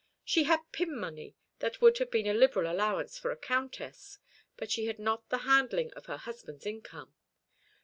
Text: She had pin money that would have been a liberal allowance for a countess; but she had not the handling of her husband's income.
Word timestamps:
She 0.25 0.45
had 0.45 0.61
pin 0.71 0.97
money 0.99 1.35
that 1.59 1.79
would 1.79 1.99
have 1.99 2.09
been 2.09 2.25
a 2.25 2.33
liberal 2.33 2.71
allowance 2.71 3.19
for 3.19 3.29
a 3.29 3.37
countess; 3.37 4.17
but 4.57 4.71
she 4.71 4.87
had 4.87 4.97
not 4.97 5.29
the 5.29 5.37
handling 5.45 5.93
of 5.93 6.07
her 6.07 6.17
husband's 6.17 6.65
income. 6.65 7.13